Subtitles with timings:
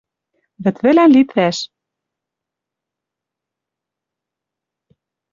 [0.63, 1.57] Вӹд вӹлӓн лит вӓш.